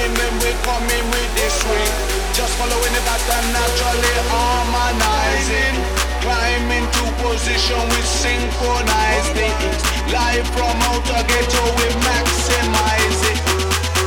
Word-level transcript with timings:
swinging 0.00 0.16
when 0.16 0.32
we 0.40 0.50
coming 0.64 1.04
with 1.10 1.30
the 1.36 1.48
swing. 1.50 1.92
Just 2.32 2.56
following 2.56 2.92
the 2.92 3.02
pattern 3.04 3.46
naturally 3.52 4.16
harmonizing. 4.32 5.76
Climbing 6.20 6.86
to 6.96 7.04
position 7.22 7.80
we 7.90 8.00
synchronize 8.02 9.28
things. 9.36 9.80
Live 10.12 10.46
from 10.56 10.76
outer 10.90 11.22
ghetto 11.28 11.64
we 11.76 11.88
maximize 12.04 13.20
it. 13.32 13.38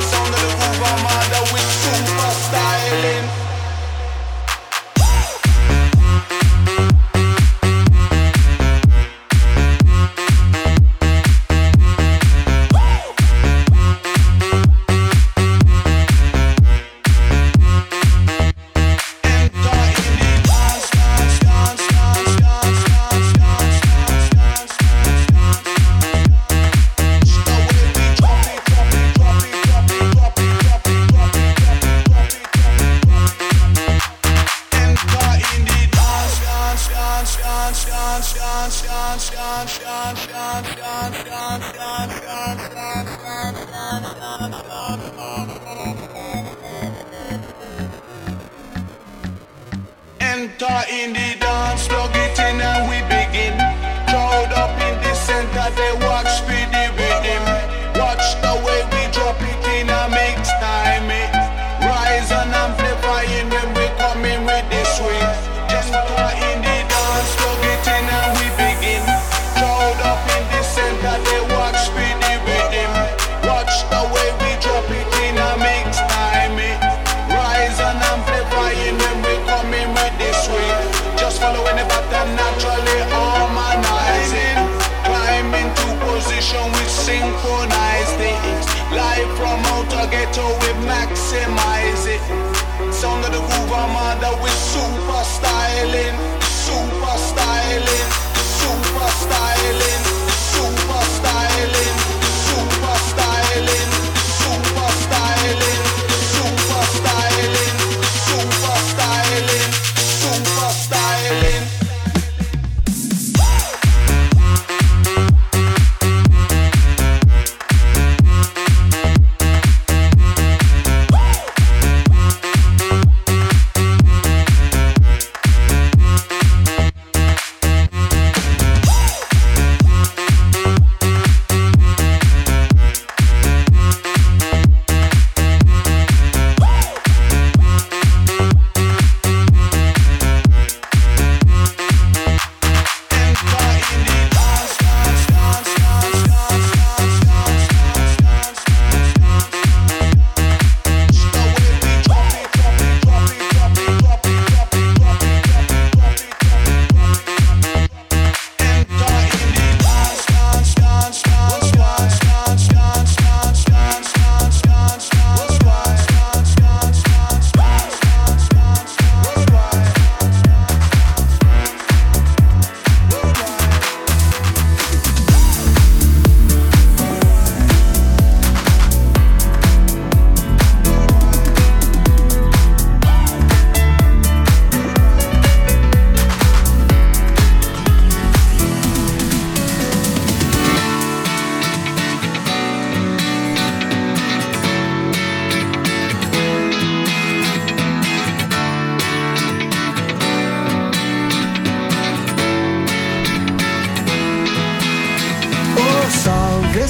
Sound 0.09 0.33
of 0.33 0.41
the 0.41 0.49
Uber 0.49 0.95
mother 1.03 1.43
with 1.53 1.69
super 1.81 2.31
styling. 2.45 3.32
We 90.61 90.69
maximize 90.87 92.05
it. 92.15 92.23
Sound 92.93 93.25
of 93.25 93.31
the 93.31 93.39
groove, 93.39 93.73
I'm 93.73 93.95
under 93.95 94.33
with 94.41 94.57
super 94.71 95.23
styling. 95.23 96.22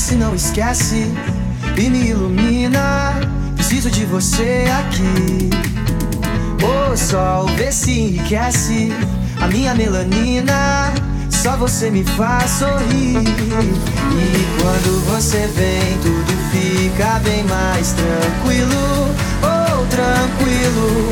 Se 0.04 0.16
não 0.16 0.36
esquece 0.36 1.10
e 1.78 1.90
me 1.90 2.10
ilumina. 2.10 3.14
Preciso 3.56 3.90
de 3.90 4.04
você 4.04 4.66
aqui. 4.80 5.50
O 6.62 6.98
sol, 6.98 7.48
vê 7.56 7.72
se 7.72 7.92
enriquece 7.92 8.92
a 9.42 9.48
minha 9.48 9.74
melanina. 9.74 10.94
Só 11.30 11.56
você 11.56 11.90
me 11.90 12.04
faz 12.04 12.52
sorrir. 12.52 13.16
E 13.16 14.62
quando 14.62 15.06
você 15.10 15.48
vem, 15.56 15.98
tudo 16.02 16.34
fica 16.52 17.22
bem 17.24 17.46
mais 17.46 17.94
tranquilo. 17.94 19.08
Oh, 19.42 19.86
tranquilo. 19.86 21.12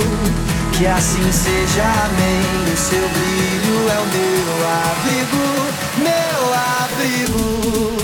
Que 0.74 0.86
assim 0.86 1.32
seja, 1.32 1.84
amém. 2.08 2.74
O 2.74 2.78
seu 2.78 3.08
brilho 3.08 3.90
é 3.90 4.00
o 4.00 4.08
meu 4.12 4.68
abrigo, 4.84 5.46
meu 6.04 6.54
abrigo. 6.54 8.01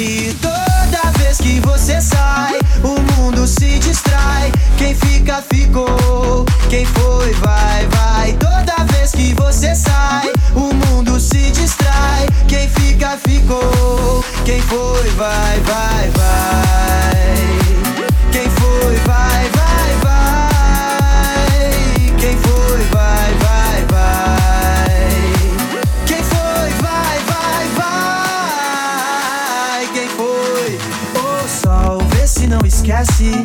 E 0.00 0.32
toda 0.40 1.10
vez 1.18 1.38
que 1.38 1.58
você 1.58 2.00
sai, 2.00 2.56
o 2.84 3.00
mundo 3.14 3.48
se 3.48 3.80
distrai. 3.80 4.52
Quem 4.76 4.94
fica, 4.94 5.42
ficou. 5.52 6.46
Quem 6.70 6.86
foi, 6.86 7.32
vai, 7.32 7.84
vai. 7.88 8.32
Toda 8.34 8.84
vez 8.92 9.10
que 9.10 9.34
você 9.34 9.74
sai, 9.74 10.30
o 10.54 10.72
mundo 10.72 11.18
se 11.18 11.50
distrai. 11.50 12.28
Quem 12.46 12.68
fica, 12.68 13.18
ficou. 13.26 14.24
Quem 14.44 14.62
foi, 14.62 15.10
vai, 15.16 15.58
vai, 15.62 16.10
vai. 16.10 17.58
Quem 18.30 18.48
foi, 18.50 18.94
enlouquece 32.88 32.90
é 32.90 32.96
assim 32.96 33.44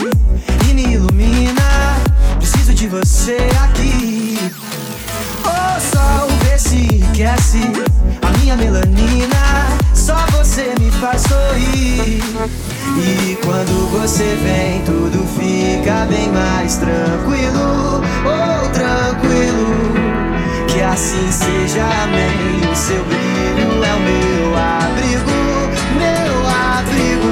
e 0.70 0.74
me 0.74 0.94
ilumina. 0.94 2.02
Preciso 2.38 2.74
de 2.74 2.88
você 2.88 3.38
aqui. 3.64 4.38
O 5.44 5.50
oh, 5.50 5.80
sol 5.80 6.30
vê 6.44 6.58
se 6.58 6.78
enriquece 6.78 7.22
é 7.22 7.34
assim, 7.34 7.74
a 8.22 8.38
minha 8.40 8.56
melanina. 8.56 9.68
Só 9.94 10.16
você 10.32 10.74
me 10.80 10.90
faz 10.92 11.24
sorrir. 11.24 12.24
E 12.98 13.38
quando 13.44 13.92
você 13.92 14.38
vem, 14.44 14.82
tudo 14.84 15.26
fica 15.38 16.06
bem 16.06 16.30
mais 16.32 16.78
tranquilo. 16.78 18.02
Oh, 18.26 18.70
tranquilo. 18.70 19.94
Que 20.68 20.82
assim 20.82 21.32
seja, 21.32 21.84
amém. 22.04 22.72
O 22.72 22.76
seu 22.76 23.04
brilho 23.06 23.84
é 23.84 23.94
o 23.94 24.00
meu 24.00 24.58
abrigo, 24.58 25.32
meu 25.98 26.48
abrigo 26.48 27.23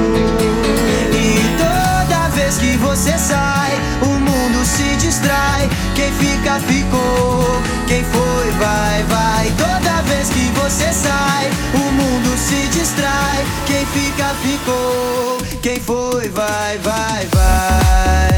você 2.94 3.16
sai, 3.16 3.72
o 4.02 4.06
mundo 4.06 4.66
se 4.66 4.96
distrai. 4.96 5.66
Quem 5.94 6.12
fica, 6.12 6.60
ficou. 6.60 7.62
Quem 7.88 8.04
foi, 8.04 8.50
vai, 8.58 9.02
vai. 9.04 9.50
Toda 9.56 10.02
vez 10.02 10.28
que 10.28 10.52
você 10.60 10.92
sai, 10.92 11.50
o 11.72 11.90
mundo 11.92 12.36
se 12.36 12.68
distrai. 12.68 13.46
Quem 13.66 13.86
fica, 13.86 14.34
ficou. 14.42 15.38
Quem 15.62 15.80
foi, 15.80 16.28
vai, 16.28 16.76
vai, 16.78 17.26
vai. 17.32 18.31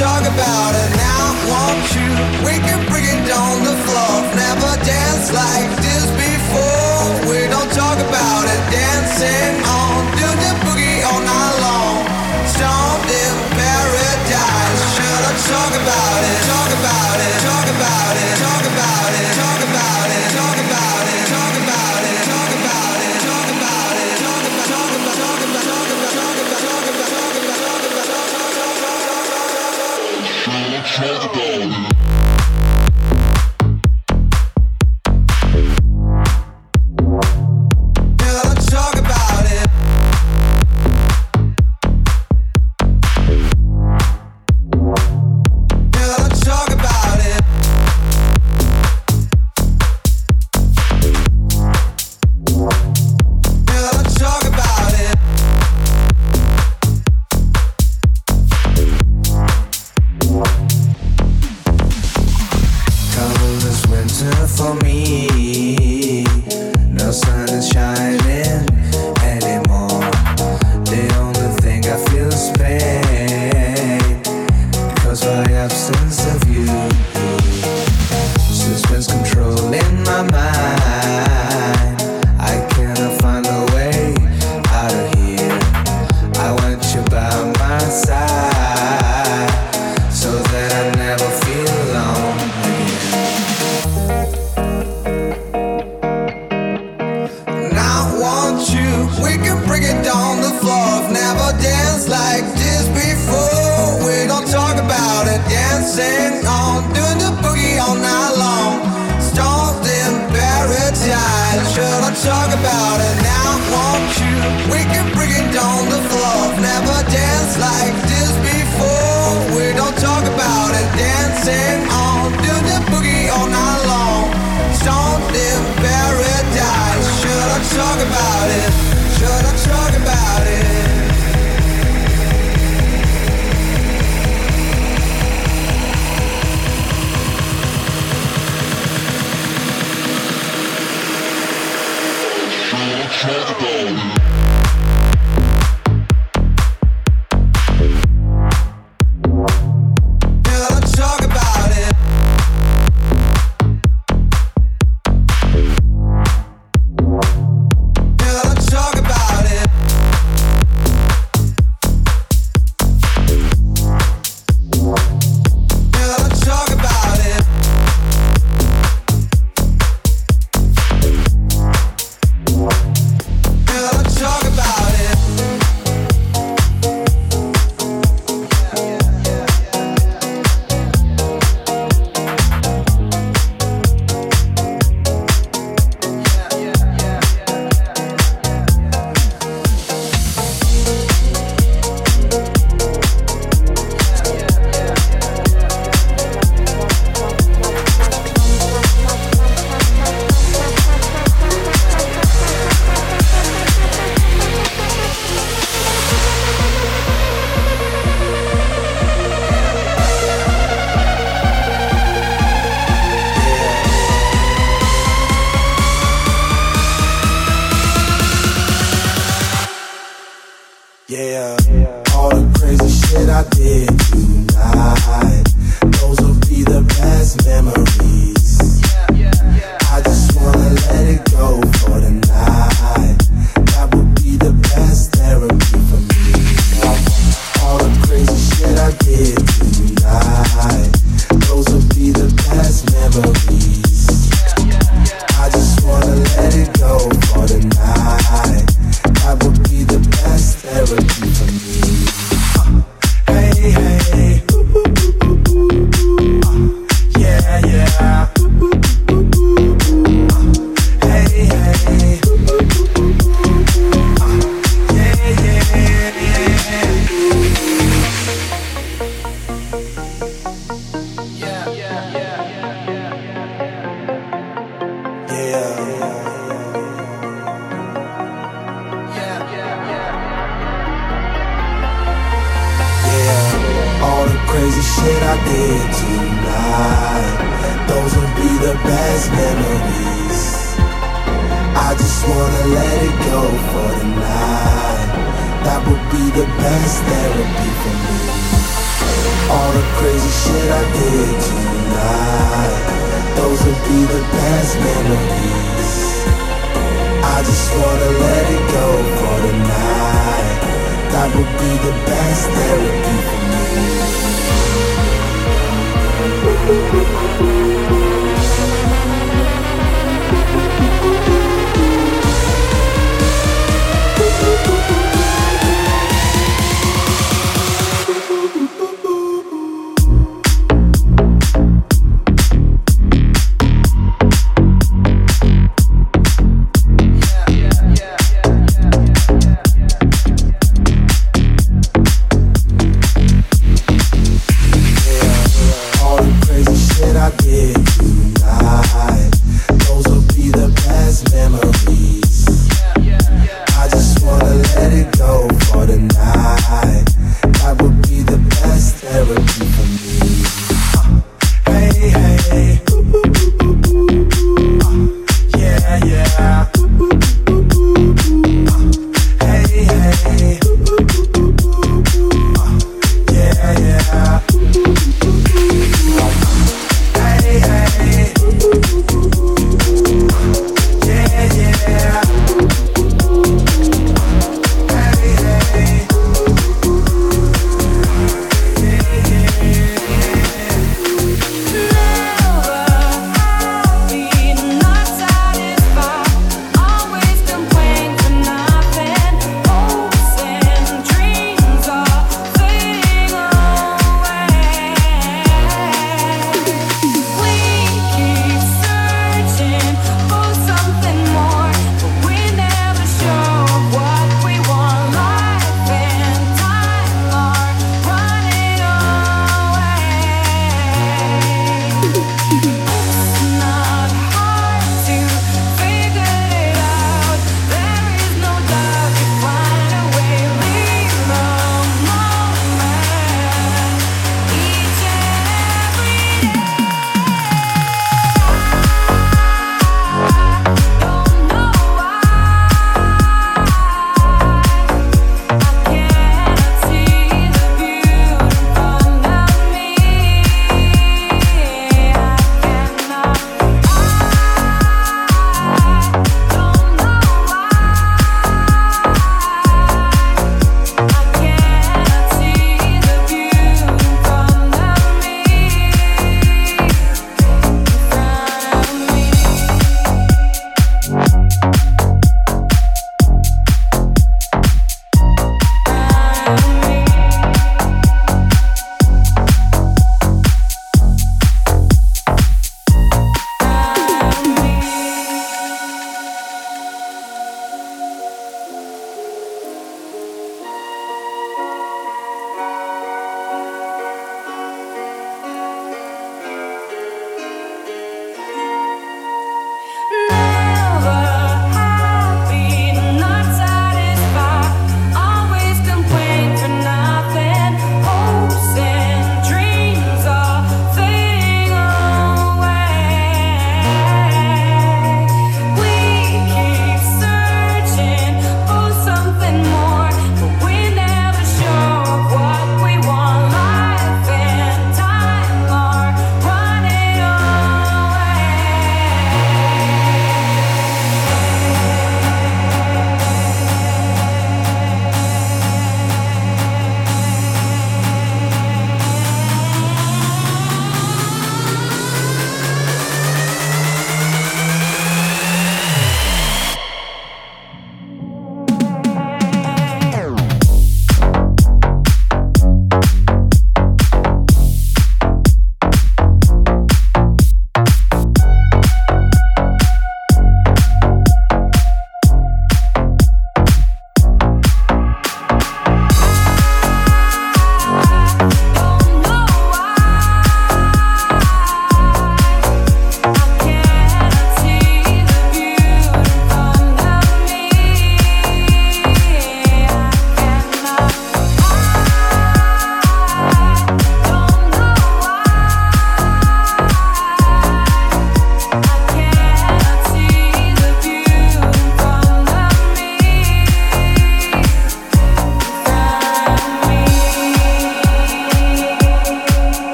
talk 0.00 0.22
about 0.22 0.74
it. 0.74 0.99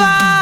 Ai, 0.00 0.37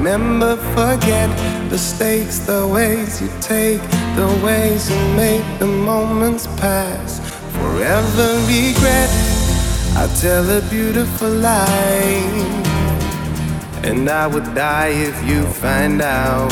Remember, 0.00 0.56
forget 0.56 1.28
the 1.68 1.76
stakes, 1.76 2.38
the 2.38 2.66
ways 2.66 3.20
you 3.20 3.28
take, 3.42 3.82
the 4.16 4.40
ways 4.42 4.88
you 4.88 4.96
make 5.14 5.44
the 5.58 5.66
moments 5.66 6.46
pass. 6.56 7.20
Forever 7.52 8.28
regret. 8.48 9.10
I 10.00 10.08
tell 10.18 10.48
a 10.48 10.62
beautiful 10.70 11.28
lie, 11.28 12.24
and 13.84 14.08
I 14.08 14.26
would 14.26 14.54
die 14.54 14.94
if 15.08 15.22
you 15.28 15.44
find 15.44 16.00
out. 16.00 16.50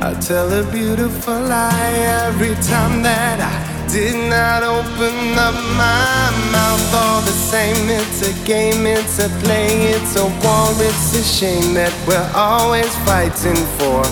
I 0.00 0.14
tell 0.20 0.52
a 0.52 0.62
beautiful 0.70 1.34
lie 1.34 1.94
every 2.28 2.54
time 2.62 3.02
that 3.02 3.40
I 3.40 3.59
did 3.92 4.30
not 4.30 4.62
open 4.62 5.36
up 5.36 5.54
my 5.74 6.30
mouth 6.52 6.94
all 6.94 7.20
the 7.22 7.34
same. 7.50 7.90
It's 7.90 8.22
a 8.22 8.32
game, 8.46 8.86
it's 8.86 9.18
a 9.18 9.28
play, 9.42 9.90
it's 9.90 10.14
a 10.14 10.26
war, 10.26 10.70
it's 10.78 11.14
a 11.18 11.24
shame 11.24 11.74
that 11.74 11.92
we're 12.06 12.30
always 12.34 12.94
fighting 13.02 13.58
for. 13.78 14.02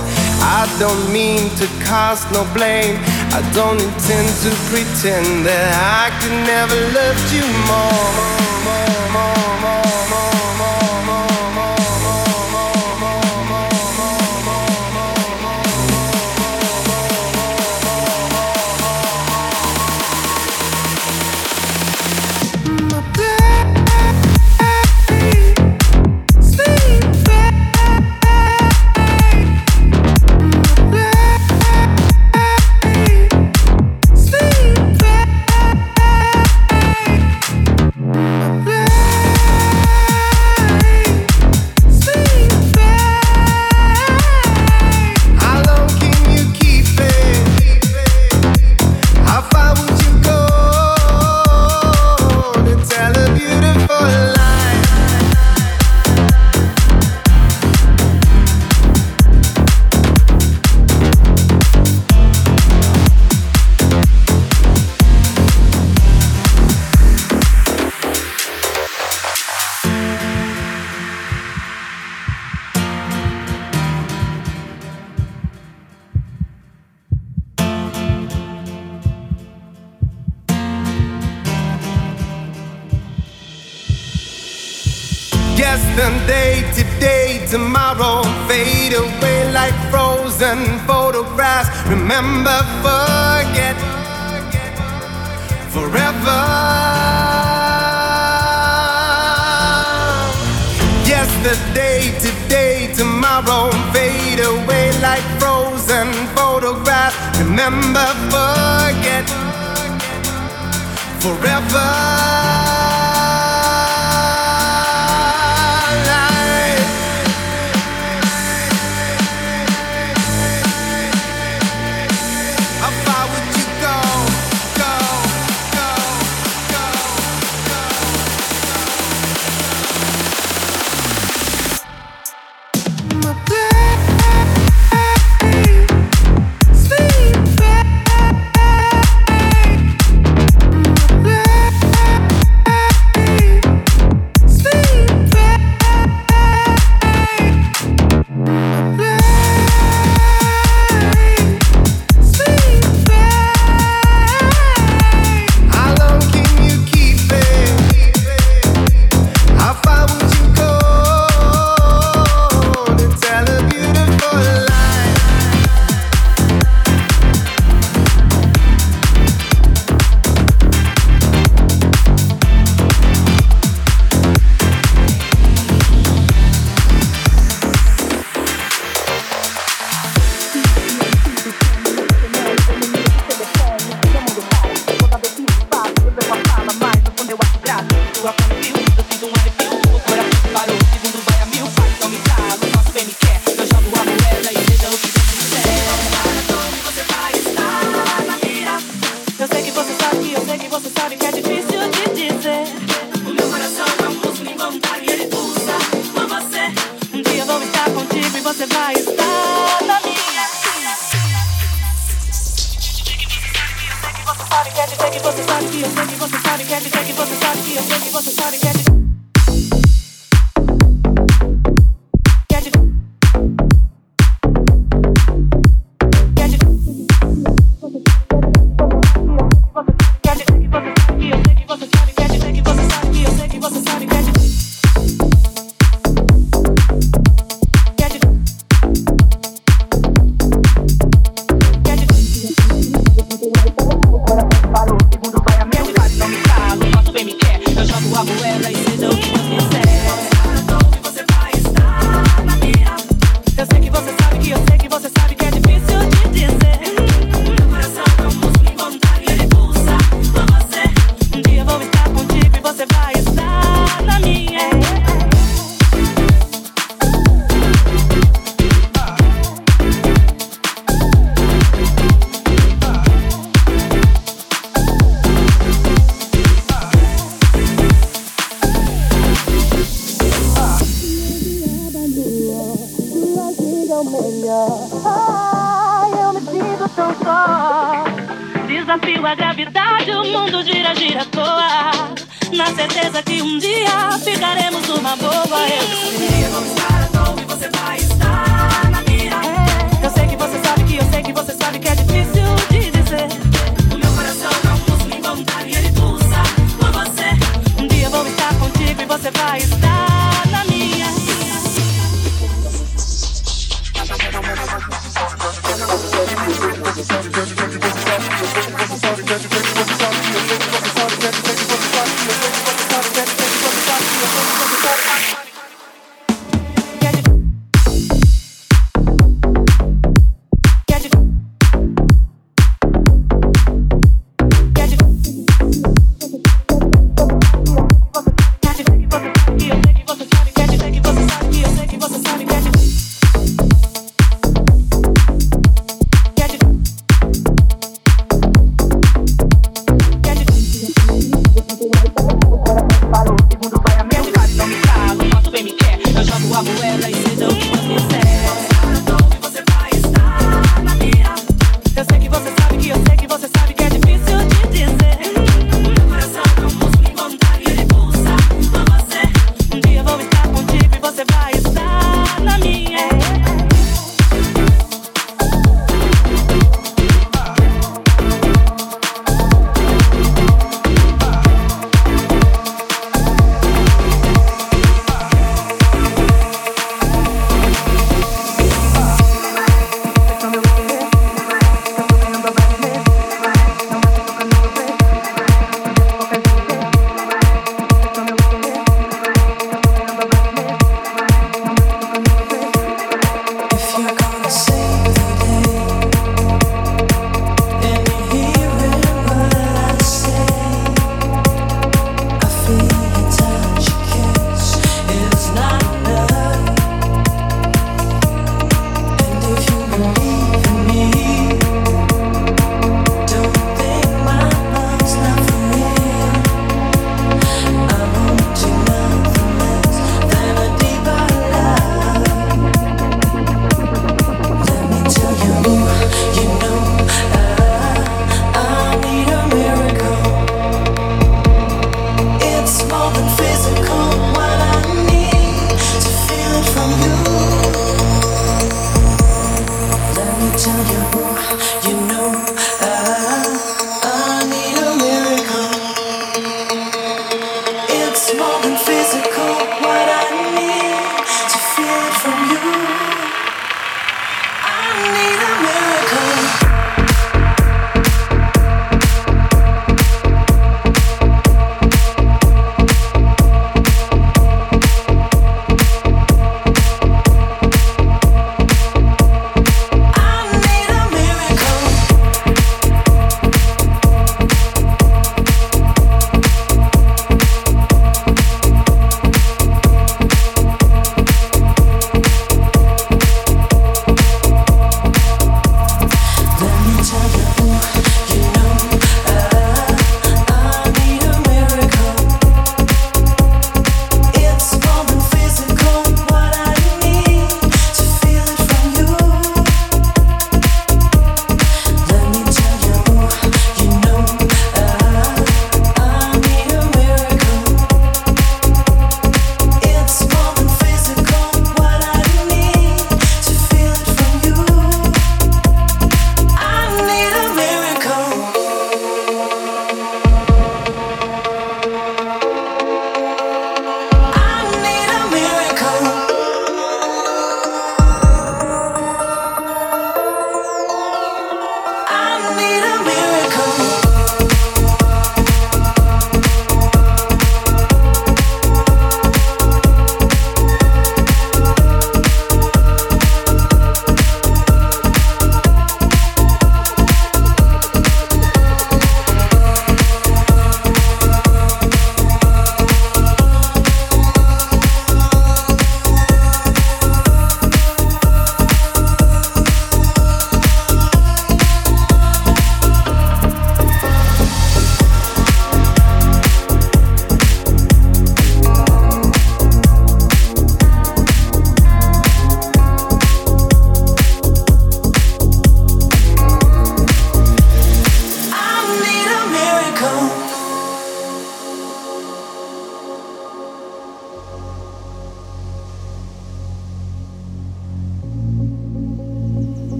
I 0.42 0.66
don't 0.80 1.12
mean 1.12 1.50
to 1.60 1.66
cast 1.86 2.26
no 2.32 2.42
blame, 2.54 2.98
I 3.30 3.40
don't 3.54 3.80
intend 3.80 4.28
to 4.42 4.50
pretend 4.66 5.46
that 5.46 5.70
I 5.78 6.10
could 6.18 6.38
never 6.42 6.78
love 6.98 7.18
you 7.30 7.46
more. 7.70 8.10
more, 8.66 9.02
more, 9.14 9.60
more. 9.62 9.97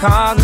cause 0.00 0.39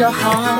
your 0.00 0.10
heart. 0.10 0.59